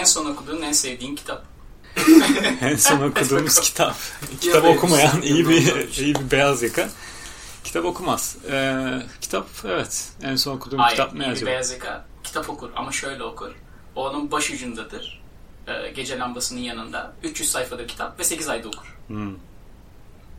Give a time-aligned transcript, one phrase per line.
[0.00, 1.44] en son okuduğun, en sevdiğin kitap.
[2.60, 3.96] en son okuduğumuz kitap.
[4.40, 6.88] kitap okumayan iyi bir iyi bir beyaz yaka.
[7.64, 8.36] Kitap okumaz.
[8.50, 10.08] Ee, kitap evet.
[10.22, 11.50] En son okuduğum Hayır, kitap ne acaba?
[11.50, 13.50] beyaz yaka kitap okur ama şöyle okur.
[13.96, 15.22] O onun baş ucundadır.
[15.66, 17.12] Ee, gece lambasının yanında.
[17.22, 18.98] 300 sayfadır kitap ve 8 ayda okur.
[19.06, 19.34] Hmm.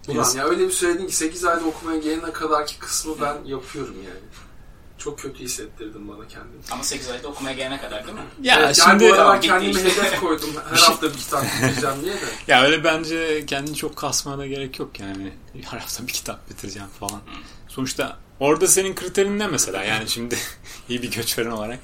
[0.08, 4.20] Ulan ya öyle bir söyledin ki 8 ayda okumaya gelene kadarki kısmı ben yapıyorum yani.
[5.04, 6.62] Çok kötü hissettirdim bana kendimi.
[6.72, 8.24] Ama 8 ayda okumaya gelene kadar değil mi?
[8.42, 9.84] Ya Evet, şimdi yani bu aralar Gitti kendime işte.
[10.04, 10.50] hedef koydum.
[10.66, 12.18] Her Bir şey- hafta bir kitap bitireceğim diye de.
[12.48, 15.32] ya öyle bence kendini çok kasmana da gerek yok yani.
[15.72, 17.22] Her hafta bir kitap bitireceğim falan.
[17.68, 19.84] Sonuçta orada senin kriterin ne mesela?
[19.84, 20.38] Yani şimdi
[20.90, 21.80] iyi bir göçveren olarak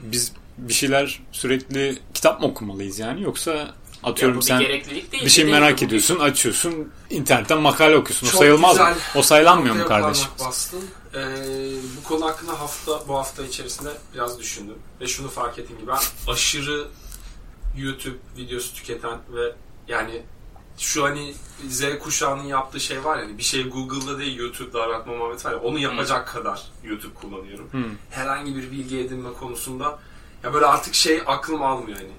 [0.00, 4.84] biz bir şeyler sürekli kitap mı okumalıyız yani yoksa Ya atıyorum bu bir sen değil.
[5.12, 8.26] bir şey Dediğim merak bu ediyorsun, açıyorsun, internetten makale okuyorsun.
[8.26, 8.88] O Çok sayılmaz mı?
[8.88, 10.28] güzel O sayılanmıyor mu kardeşim?
[10.40, 10.84] Bastın.
[11.14, 15.86] Ee, bu konu hakkında hafta bu hafta içerisinde biraz düşündüm ve şunu fark ettim ki
[15.86, 16.88] ben aşırı
[17.76, 19.54] YouTube videosu tüketen ve
[19.88, 20.22] yani
[20.78, 21.34] şu hani
[21.68, 25.52] Z kuşağının yaptığı şey var ya hani bir şey Google'da değil YouTube'da aratma muhabbeti var
[25.52, 27.72] ya onu yapacak kadar YouTube kullanıyorum.
[27.72, 27.84] Hmm.
[28.10, 29.98] Herhangi bir bilgi edinme konusunda
[30.44, 32.10] ya böyle artık şey aklım almıyor hani.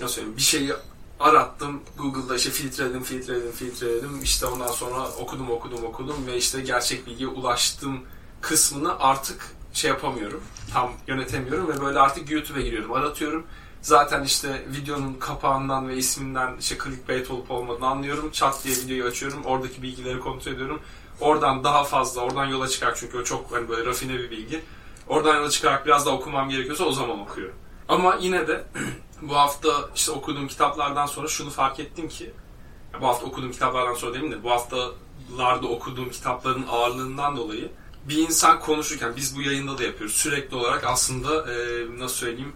[0.00, 0.72] Nasıl söyleyeyim bir şeyi
[1.20, 4.22] arattım Google'da işte filtreledim filtreledim filtreledim.
[4.22, 8.00] İşte ondan sonra okudum okudum okudum ve işte gerçek bilgiye ulaştım
[8.40, 13.46] kısmını artık şey yapamıyorum tam yönetemiyorum ve böyle artık YouTube'a giriyorum aratıyorum.
[13.82, 18.30] Zaten işte videonun kapağından ve isminden işte clickbait olup olmadığını anlıyorum.
[18.30, 20.80] Çat diye videoyu açıyorum oradaki bilgileri kontrol ediyorum.
[21.20, 24.62] Oradan daha fazla oradan yola çıkar çünkü o çok hani böyle rafine bir bilgi.
[25.08, 27.54] Oradan yola çıkarak biraz daha okumam gerekiyorsa o zaman okuyorum.
[27.88, 28.64] Ama yine de
[29.22, 32.32] bu hafta işte okuduğum kitaplardan sonra şunu fark ettim ki
[33.00, 37.70] bu hafta okuduğum kitaplardan sonra değil de bu haftalarda okuduğum kitapların ağırlığından dolayı
[38.08, 42.52] bir insan konuşurken biz bu yayında da yapıyoruz sürekli olarak aslında e, nasıl söyleyeyim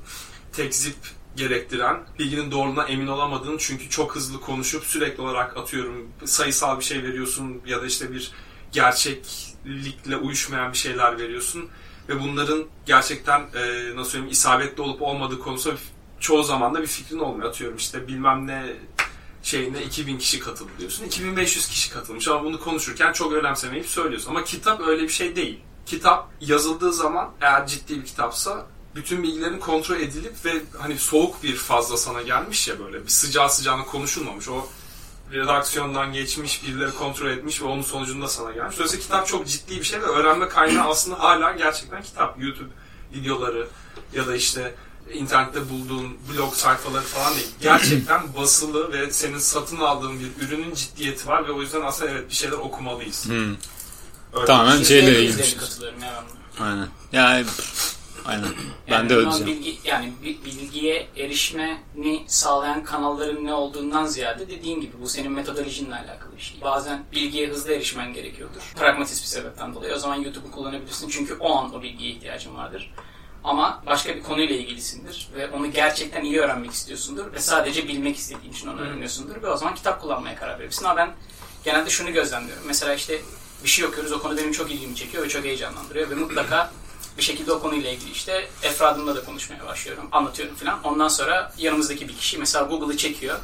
[0.52, 0.96] tekzip
[1.36, 7.02] gerektiren bilginin doğruluğuna emin olamadığın çünkü çok hızlı konuşup sürekli olarak atıyorum sayısal bir şey
[7.02, 8.32] veriyorsun ya da işte bir
[8.72, 11.68] gerçeklikle uyuşmayan bir şeyler veriyorsun
[12.08, 15.76] ve bunların gerçekten e, nasıl söyleyeyim isabetli olup olmadığı konusunda
[16.22, 17.48] çoğu zaman da bir fikrin olmuyor.
[17.48, 18.76] Atıyorum işte bilmem ne
[19.42, 21.04] şeyine 2000 kişi katıldı diyorsun.
[21.04, 24.30] 2500 kişi katılmış ama bunu konuşurken çok önemsemeyip söylüyorsun.
[24.30, 25.60] Ama kitap öyle bir şey değil.
[25.86, 31.56] Kitap yazıldığı zaman eğer ciddi bir kitapsa bütün bilgilerin kontrol edilip ve hani soğuk bir
[31.56, 34.48] fazla sana gelmiş ya böyle bir sıcağı sıcağına konuşulmamış.
[34.48, 34.66] O
[35.32, 38.76] redaksiyondan geçmiş, birileri kontrol etmiş ve onun sonucunda sana gelmiş.
[38.76, 42.42] Dolayısıyla kitap çok ciddi bir şey ve öğrenme kaynağı aslında hala gerçekten kitap.
[42.42, 42.70] YouTube
[43.14, 43.68] videoları
[44.14, 44.74] ya da işte
[45.12, 47.48] internette bulduğun blog sayfaları falan değil.
[47.60, 52.30] Gerçekten basılı ve senin satın aldığın bir ürünün ciddiyeti var ve o yüzden aslında evet
[52.30, 53.26] bir şeyler okumalıyız.
[53.26, 53.54] Hmm.
[54.32, 55.42] Öyle Tamamen bir şeyle ilgili.
[55.82, 56.64] ben.
[56.64, 56.88] Aynen.
[57.12, 58.48] Yani pff, aynen.
[58.88, 59.46] Ben Yani de öyle.
[59.46, 65.94] Bilgi, yani bi- bilgiye erişmeni sağlayan kanalların ne olduğundan ziyade dediğin gibi bu senin metodolojinle
[65.94, 66.60] alakalı bir şey.
[66.60, 68.60] Bazen bilgiye hızlı erişmen gerekiyordur.
[68.74, 69.94] Pragmatist bir sebepten dolayı.
[69.94, 72.92] O zaman YouTube'u kullanabilirsin çünkü o an o bilgiye ihtiyacın vardır.
[73.44, 78.52] Ama başka bir konuyla ilgilisindir ve onu gerçekten iyi öğrenmek istiyorsundur ve sadece bilmek istediğin
[78.52, 80.84] için onu öğreniyorsundur ve o zaman kitap kullanmaya karar verirsin.
[80.84, 81.10] Ama ben
[81.64, 82.62] genelde şunu gözlemliyorum.
[82.66, 83.20] Mesela işte
[83.64, 86.70] bir şey okuyoruz o konu benim çok ilgimi çekiyor ve çok heyecanlandırıyor ve mutlaka
[87.18, 90.82] bir şekilde o konuyla ilgili işte efradımla da konuşmaya başlıyorum, anlatıyorum falan.
[90.84, 93.38] Ondan sonra yanımızdaki bir kişi mesela Google'ı çekiyor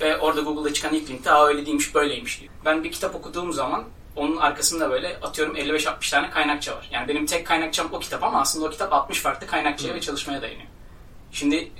[0.00, 2.52] ve orada Google'da çıkan ilk linkte aa öyle değilmiş böyleymiş diyor.
[2.64, 3.84] Ben bir kitap okuduğum zaman
[4.16, 6.88] onun arkasında böyle atıyorum 55-60 tane kaynakça var.
[6.92, 10.42] Yani benim tek kaynakçam o kitap ama aslında o kitap 60 farklı kaynakçaya ve çalışmaya
[10.42, 10.68] dayanıyor.
[11.32, 11.72] Şimdi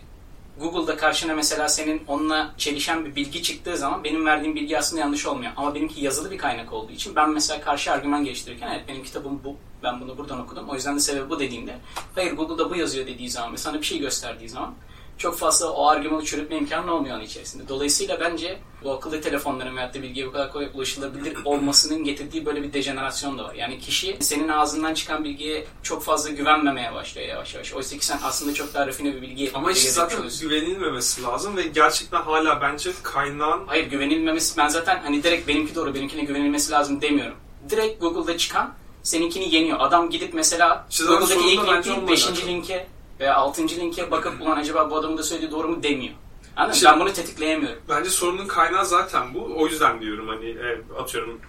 [0.60, 5.26] Google'da karşına mesela senin onunla çelişen bir bilgi çıktığı zaman benim verdiğim bilgi aslında yanlış
[5.26, 5.52] olmuyor.
[5.56, 9.41] Ama benimki yazılı bir kaynak olduğu için ben mesela karşı argüman geliştirirken evet benim kitabım
[9.44, 10.68] bu, ben bunu buradan okudum.
[10.68, 11.74] O yüzden de sebebi bu dediğinde
[12.14, 14.74] hayır Google'da bu yazıyor dediği zaman ve sana bir şey gösterdiği zaman
[15.19, 17.69] çok fazla o argümanı çürütme imkanı olmuyor onun içerisinde.
[17.69, 22.62] Dolayısıyla bence bu akıllı telefonların veyahut da bilgiye bu kadar kolay ulaşılabilir olmasının getirdiği böyle
[22.62, 23.54] bir dejenerasyon da var.
[23.54, 27.72] Yani kişi senin ağzından çıkan bilgiye çok fazla güvenmemeye başlıyor yavaş yavaş.
[27.72, 31.62] Oysa ki sen aslında çok daha rafine bir bilgi Ama işte zaten güvenilmemesi lazım ve
[31.62, 37.03] gerçekten hala bence kaynağın Hayır güvenilmemesi ben zaten hani direkt benimki doğru benimkine güvenilmesi lazım
[37.03, 37.36] demiyorum.
[37.71, 39.80] Direkt Google'da çıkan seninkini yeniyor.
[39.80, 42.27] Adam gidip mesela zaten Google'daki ilk sorun da bence link onunla 5.
[42.27, 42.47] alakalı.
[42.47, 42.86] linke
[43.21, 43.68] veya 6.
[43.68, 46.15] linke bakıp ulan acaba bu adamın da söylediği doğru mu demiyor.
[46.57, 46.74] Anladın?
[46.74, 47.83] İşte- Ben bunu tetikleyemiyorum.
[47.89, 49.53] Bence sorunun kaynağı zaten bu.
[49.57, 51.41] O yüzden diyorum hani e, atıyorum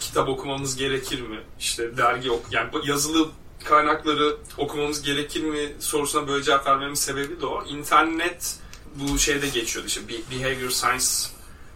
[0.00, 1.40] kitap okumamız gerekir mi?
[1.58, 3.28] İşte dergi ok yani yazılı
[3.64, 7.64] kaynakları okumamız gerekir mi sorusuna böyle cevap vermemin sebebi de o.
[7.64, 8.56] İnternet
[8.94, 11.04] bu şeyde geçiyordu işte Be- behavior science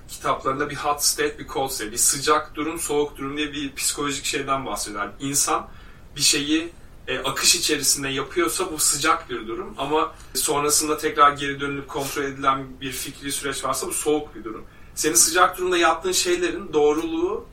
[0.09, 4.25] kitaplarında bir hot state bir cold state bir sıcak durum soğuk durum diye bir psikolojik
[4.25, 5.11] şeyden bahsediyorlar.
[5.21, 5.69] İnsan
[6.17, 6.69] bir şeyi
[7.11, 12.81] e, akış içerisinde yapıyorsa bu sıcak bir durum ama sonrasında tekrar geri dönülüp kontrol edilen
[12.81, 14.65] bir fikri süreç varsa bu soğuk bir durum.
[14.95, 17.47] Senin sıcak durumda yaptığın şeylerin doğruluğu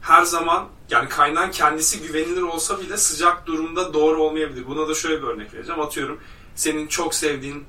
[0.00, 4.66] her zaman yani kaynağın kendisi güvenilir olsa bile sıcak durumda doğru olmayabilir.
[4.66, 5.80] Buna da şöyle bir örnek vereceğim.
[5.80, 6.20] Atıyorum
[6.54, 7.64] senin çok sevdiğin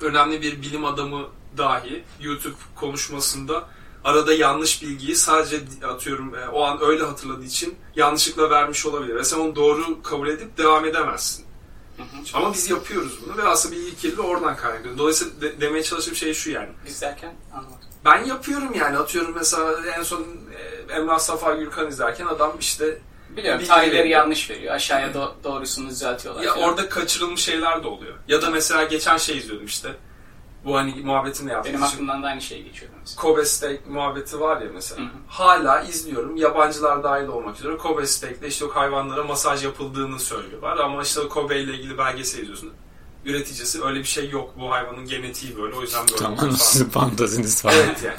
[0.00, 1.26] önemli bir bilim adamı
[1.58, 3.68] dahi YouTube konuşmasında
[4.04, 9.14] arada yanlış bilgiyi sadece atıyorum e, o an öyle hatırladığı için yanlışlıkla vermiş olabilir.
[9.14, 11.44] Ve sen onu doğru kabul edip devam edemezsin.
[12.34, 14.98] Ama biz yapıyoruz bunu ve aslında bilgi kirliliği oradan kaynaklanıyor.
[14.98, 16.68] Dolayısıyla de, demeye çalıştığım şey şu yani.
[16.86, 17.78] Biz derken anlamadım.
[18.04, 20.26] Ben yapıyorum yani atıyorum mesela en son
[20.88, 22.98] Emrah Safa Gürkan izlerken adam işte
[23.36, 24.74] Biliyorum tarihleri yanlış veriyor.
[24.74, 26.42] Aşağıya do- doğrusunu düzeltiyorlar.
[26.42, 26.68] ya falan.
[26.68, 28.14] orada kaçırılmış şeyler de oluyor.
[28.28, 29.94] Ya da mesela geçen şey izliyordum işte.
[30.64, 31.72] Bu hani muhabbetini de yaptım.
[31.72, 33.20] Benim aklımdan da aynı şey geçiyordu mesela.
[33.22, 35.00] Kobe Steak muhabbeti var ya mesela.
[35.00, 35.10] Hı hı.
[35.28, 36.36] Hala izliyorum.
[36.36, 37.76] Yabancılar dahil olmak üzere.
[37.76, 40.76] Kobe Steak'te işte o hayvanlara masaj yapıldığını söylüyorlar.
[40.76, 42.72] Ama işte Kobe ile ilgili belgesel izliyorsun.
[43.24, 44.54] Üreticisi öyle bir şey yok.
[44.60, 45.74] Bu hayvanın genetiği böyle.
[45.74, 46.16] O yüzden böyle.
[46.16, 47.74] Tamam sizin fantaziniz var.
[47.76, 48.16] Evet yani.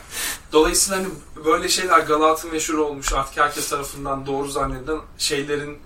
[0.51, 1.07] Dolayısıyla hani
[1.45, 5.77] böyle şeyler Galat'ın meşhur olmuş artık herkes tarafından doğru zannedilen şeylerin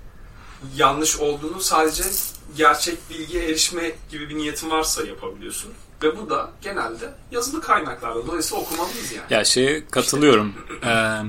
[0.75, 2.03] yanlış olduğunu sadece
[2.57, 5.73] gerçek bilgiye erişme gibi bir niyetin varsa yapabiliyorsun.
[6.03, 8.27] Ve bu da genelde yazılı kaynaklarda.
[8.27, 9.33] Dolayısıyla okumalıyız yani.
[9.33, 10.53] Ya şeye katılıyorum.
[10.85, 11.21] Ee,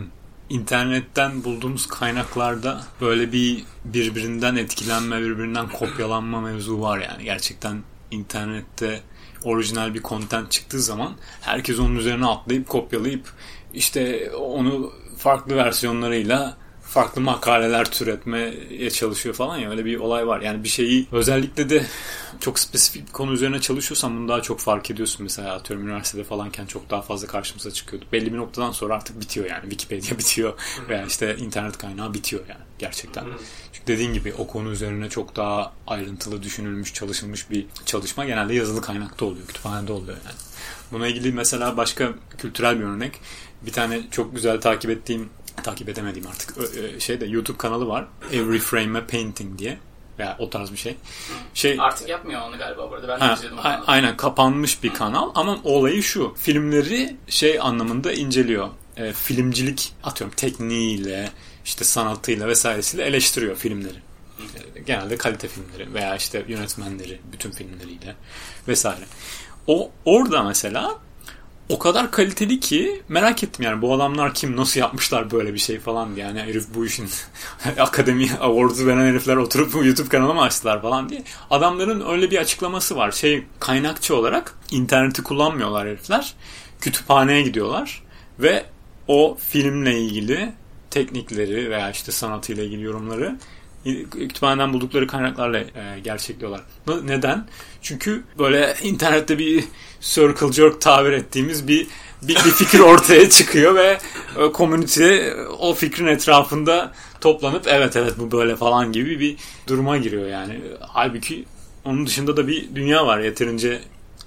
[0.48, 7.24] internetten bulduğumuz kaynaklarda böyle bir birbirinden etkilenme, birbirinden kopyalanma mevzu var yani.
[7.24, 9.02] Gerçekten internette
[9.44, 13.32] orijinal bir content çıktığı zaman herkes onun üzerine atlayıp kopyalayıp
[13.74, 16.56] işte onu farklı versiyonlarıyla
[16.88, 20.40] farklı makaleler türetmeye çalışıyor falan ya öyle bir olay var.
[20.40, 21.86] Yani bir şeyi özellikle de
[22.40, 25.22] çok spesifik bir konu üzerine çalışıyorsan bunu daha çok fark ediyorsun.
[25.22, 28.06] Mesela atıyorum üniversitede falanken çok daha fazla karşımıza çıkıyordu.
[28.12, 29.62] Belli bir noktadan sonra artık bitiyor yani.
[29.62, 30.52] Wikipedia bitiyor
[30.88, 33.24] veya işte internet kaynağı bitiyor yani gerçekten.
[33.72, 38.82] Çünkü dediğin gibi o konu üzerine çok daha ayrıntılı düşünülmüş, çalışılmış bir çalışma genelde yazılı
[38.82, 40.36] kaynakta oluyor, kütüphanede oluyor yani.
[40.92, 43.20] Buna ilgili mesela başka kültürel bir örnek.
[43.62, 45.28] Bir tane çok güzel takip ettiğim
[45.62, 48.06] takip edemediğim artık ö- şeyde YouTube kanalı var.
[48.32, 49.78] Every Frame a Painting diye
[50.18, 50.96] veya o tarz bir şey.
[51.54, 53.08] Şey Artık yapmıyor onu galiba burada.
[53.08, 53.58] Ben Ha, izledim.
[53.58, 56.34] a- aynen kapanmış bir kanal ama olayı şu.
[56.38, 58.68] Filmleri şey anlamında inceliyor.
[58.96, 61.30] E, filmcilik atıyorum tekniğiyle
[61.64, 63.98] işte sanatıyla vesairesiyle eleştiriyor filmleri.
[64.76, 68.16] E, genelde kalite filmleri veya işte yönetmenleri bütün filmleriyle
[68.68, 69.04] vesaire.
[69.66, 70.98] O orada mesela
[71.68, 75.78] o kadar kaliteli ki merak ettim yani bu adamlar kim nasıl yapmışlar böyle bir şey
[75.78, 76.26] falan diye.
[76.26, 77.08] Yani herif bu işin
[77.78, 81.24] akademi awards'u veren herifler oturup YouTube kanalı mı açtılar falan diye.
[81.50, 83.12] Adamların öyle bir açıklaması var.
[83.12, 86.34] Şey kaynakçı olarak interneti kullanmıyorlar herifler.
[86.80, 88.02] Kütüphaneye gidiyorlar
[88.38, 88.64] ve
[89.08, 90.52] o filmle ilgili
[90.90, 93.36] teknikleri veya işte sanatıyla ilgili yorumları
[94.10, 96.60] kütüphaneden buldukları kaynaklarla e, gerçekliyorlar.
[97.04, 97.46] Neden?
[97.82, 99.64] Çünkü böyle internette bir
[100.00, 101.86] circle jerk tabir ettiğimiz bir
[102.22, 103.98] bir, bir fikir ortaya çıkıyor ve
[104.36, 105.18] e, community
[105.58, 109.36] o fikrin etrafında toplanıp evet evet bu böyle falan gibi bir
[109.66, 110.60] duruma giriyor yani.
[110.80, 111.44] Halbuki
[111.84, 113.80] onun dışında da bir dünya var yeterince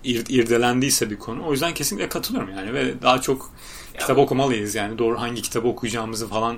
[0.03, 1.45] ir, irdelendiyse bir konu.
[1.45, 3.51] O yüzden kesinlikle katılıyorum yani ve daha çok
[3.99, 4.97] kitap okumalıyız yani.
[4.97, 6.57] Doğru hangi kitabı okuyacağımızı falan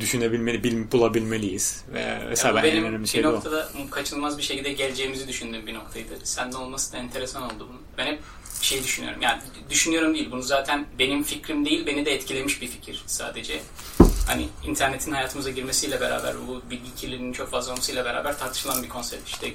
[0.00, 1.84] düşünebilmeli, bil, bulabilmeliyiz.
[1.92, 3.32] Ve mesela Ya bu ben en benim önemli bir şey o.
[3.32, 6.14] noktada kaçınılmaz bir şekilde geleceğimizi düşündüğüm bir noktaydı.
[6.24, 7.82] Sende olması da enteresan oldu bunun.
[7.98, 8.20] Ben hep
[8.60, 9.22] bir şey düşünüyorum.
[9.22, 10.30] Yani düşünüyorum değil.
[10.30, 13.60] Bunu zaten benim fikrim değil, beni de etkilemiş bir fikir sadece.
[14.26, 19.28] Hani internetin hayatımıza girmesiyle beraber, bu bilgi kirliliğinin çok fazla olmasıyla beraber tartışılan bir konsept.
[19.28, 19.52] İşte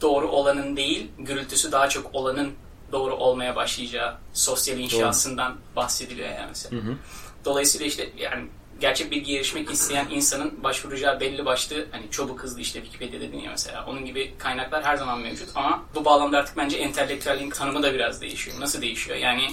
[0.00, 2.52] doğru olanın değil, gürültüsü daha çok olanın
[2.92, 6.82] doğru olmaya başlayacağı sosyal inşasından bahsediliyor yani mesela.
[6.82, 6.96] Hı hı.
[7.44, 8.46] Dolayısıyla işte yani
[8.80, 13.50] gerçek bilgiye erişmek isteyen insanın başvuracağı belli başlı hani çabuk hızlı işte Wikipedia dedin ya
[13.50, 17.94] mesela onun gibi kaynaklar her zaman mevcut ama bu bağlamda artık bence entelektüelliğin tanımı da
[17.94, 18.60] biraz değişiyor.
[18.60, 19.16] Nasıl değişiyor?
[19.16, 19.50] Yani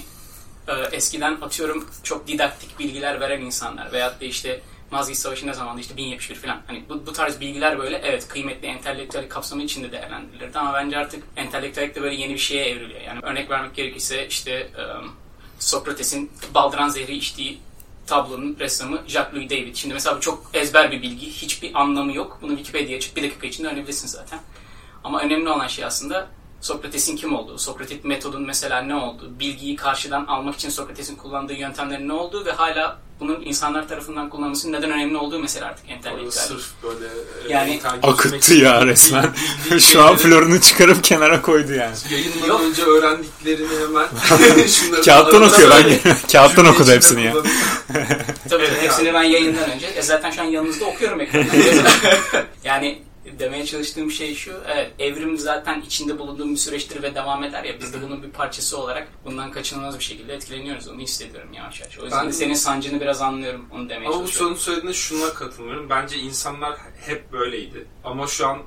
[0.68, 5.82] e, eskiden atıyorum çok didaktik bilgiler veren insanlar veyahut da işte Malazgirt Savaşı ne zamandı
[5.82, 6.62] işte 1071 falan.
[6.68, 11.24] Hani bu, bu tarz bilgiler böyle evet kıymetli entelektüel kapsamı içinde değerlendirilirdi ama bence artık
[11.36, 13.02] entelektüellik de böyle yeni bir şeye evriliyor.
[13.02, 14.84] Yani örnek vermek gerekirse işte e,
[15.60, 17.60] Sokrates'in baldıran zehri içtiği
[18.08, 19.76] tablonun ressamı Jacques-Louis David.
[19.76, 21.32] Şimdi mesela bu çok ezber bir bilgi.
[21.32, 22.40] Hiçbir anlamı yok.
[22.42, 24.40] Bunu Wikipedia'ya açıp bir dakika içinde öğrenebilirsin zaten.
[25.04, 26.28] Ama önemli olan şey aslında
[26.62, 32.08] Sokrates'in kim olduğu, Sokratik metodun mesela ne olduğu, bilgiyi karşıdan almak için Sokrates'in kullandığı yöntemlerin
[32.08, 36.32] ne olduğu ve hala bunun insanlar tarafından kullanılmasının neden önemli olduğu mesela artık entelektüel.
[36.32, 37.06] sırf böyle
[37.50, 39.30] e, Yani- Akıttı ya resmen.
[39.80, 41.96] Şu an florunu çıkarıp kenara koydu yani.
[42.12, 42.62] Yayından Yok.
[42.62, 44.08] önce öğrendiklerini hemen
[44.68, 45.72] şunları Kağıttan okuyor.
[45.72, 47.34] Ben kağıttan okudu hepsini ya.
[48.50, 49.86] Tabii hepsini ben yayından önce.
[49.88, 51.50] E zaten şu an yanınızda okuyorum ekrandan.
[52.64, 53.02] yani
[53.40, 54.52] demeye çalıştığım şey şu.
[54.68, 57.80] Evet evrim zaten içinde bulunduğum bir süreçtir ve devam eder ya.
[57.80, 60.88] Biz de bunun bir parçası olarak bundan kaçınılmaz bir şekilde etkileniyoruz.
[60.88, 62.00] Onu hissediyorum yavaş yavaş.
[62.00, 63.66] O yüzden Ben- de senin sancını biraz anlıyorum.
[63.72, 64.56] Onu demeye Ama bu çalışıyorum.
[64.58, 65.90] son söylediğine şuna katılmıyorum.
[65.90, 67.88] Bence insanlar hep böyleydi.
[68.04, 68.58] Ama şu an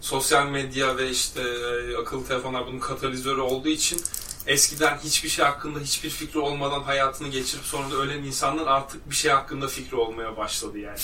[0.00, 4.00] sosyal medya ve işte e, akıllı telefonlar bunun katalizörü olduğu için
[4.46, 9.14] eskiden hiçbir şey hakkında hiçbir fikri olmadan hayatını geçirip sonra da ölen insanlar artık bir
[9.14, 10.98] şey hakkında fikri olmaya başladı yani.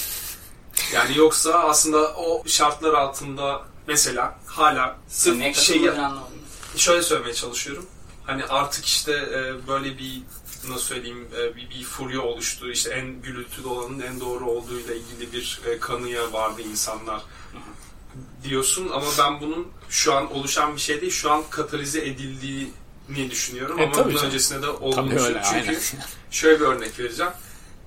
[0.95, 5.91] Yani yoksa aslında o şartlar altında mesela hala sırf Neye şeyi
[6.77, 7.87] şöyle söylemeye çalışıyorum.
[8.27, 10.23] Hani artık işte e, böyle bir
[10.69, 12.71] nasıl söyleyeyim e, bir, bir furya oluştu.
[12.71, 17.23] İşte en gürültülü olanın en doğru olduğuyla ilgili bir e, kanıya vardı insanlar
[18.45, 21.13] diyorsun ama ben bunun şu an oluşan bir şey değil.
[21.13, 24.27] Şu an katalize edildiğini düşünüyorum E, ama bunun canım.
[24.27, 25.81] öncesinde de öyle Çünkü aynen.
[26.31, 27.33] şöyle bir örnek vereceğim.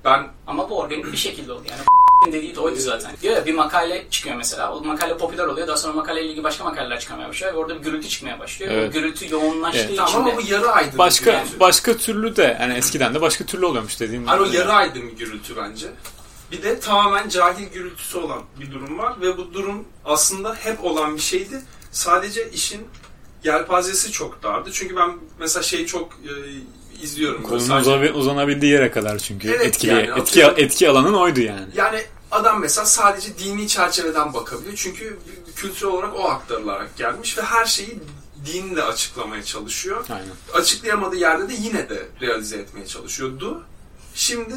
[0.05, 1.63] Ben Ama bu organik bir şekilde oldu.
[1.69, 1.81] Yani
[2.25, 3.11] dediği de oydu zaten.
[3.21, 4.73] Diyor ya bir makale çıkıyor mesela.
[4.75, 5.67] O makale popüler oluyor.
[5.67, 7.53] Daha sonra makaleyle ilgili başka makaleler çıkmaya başlıyor.
[7.53, 8.71] Ve orada bir gürültü çıkmaya başlıyor.
[8.73, 8.89] Evet.
[8.89, 9.89] O gürültü yoğunlaştığı Evet.
[9.93, 10.97] için tamam ama bu yarı aydın.
[10.97, 11.59] Başka gürültü.
[11.59, 14.55] başka türlü de yani eskiden de başka türlü oluyormuş dediğim Hani o gibi.
[14.57, 15.87] yarı aydın bir gürültü bence.
[16.51, 21.15] Bir de tamamen cahil gürültüsü olan bir durum var ve bu durum aslında hep olan
[21.15, 21.61] bir şeydi.
[21.91, 22.87] Sadece işin
[23.43, 24.69] yelpazesi çok dardı.
[24.73, 26.31] Çünkü ben mesela şeyi çok e,
[27.01, 27.43] izliyorum.
[27.43, 31.67] Kolunun sadece- uzanabildiği yere kadar çünkü Evet, etkili yani etki atıyorum- etki alanın oydu yani.
[31.75, 32.01] Yani
[32.31, 34.73] adam mesela sadece dini çerçeveden bakabiliyor.
[34.75, 35.19] Çünkü
[35.55, 37.99] kültürel olarak o aktarılarak gelmiş ve her şeyi
[38.45, 40.05] dinle açıklamaya çalışıyor.
[40.09, 40.27] Aynen.
[40.53, 43.63] açıklayamadığı yerde de yine de realize etmeye çalışıyordu.
[44.15, 44.53] Şimdi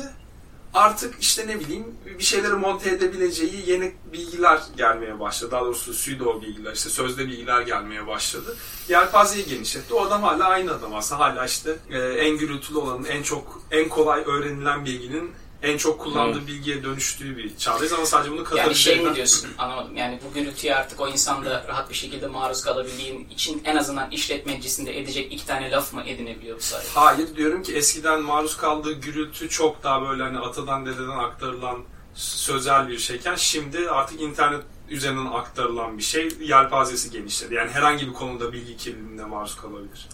[0.75, 1.87] artık işte ne bileyim
[2.19, 5.51] bir şeyleri monte edebileceği yeni bilgiler gelmeye başladı.
[5.51, 8.57] Daha doğrusu pseudo bilgiler, işte sözde bilgiler gelmeye başladı.
[8.89, 9.95] Yelpazeyi genişletti.
[9.95, 11.21] O adam hala aynı adam aslında.
[11.21, 15.31] Hala işte e, en gürültülü olanın, en çok, en kolay öğrenilen bilginin
[15.63, 19.51] en çok kullandığı bilgiye dönüştüğü bir çağdayız ama sadece bunu Yani katalize şey mi diyorsun
[19.59, 19.97] anlamadım.
[19.97, 24.99] Yani bu gürültüye artık o insanda rahat bir şekilde maruz kalabildiğin için en azından işletmecisinde
[24.99, 26.89] edecek iki tane laf mı edinebiliyor bu sayede?
[26.95, 31.79] Hayır diyorum ki eskiden maruz kaldığı gürültü çok daha böyle hani atadan dededen aktarılan
[32.15, 37.55] sözel bir şeyken şimdi artık internet üzerinden aktarılan bir şey yelpazesi genişledi.
[37.55, 40.09] Yani herhangi bir konuda bilgi kirliliğine maruz kalabilir.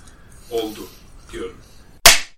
[0.50, 0.80] Oldu
[1.32, 1.56] diyorum.